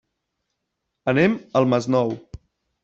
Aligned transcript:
Anem 1.13 1.37
al 1.61 1.71
Masnou. 1.75 2.19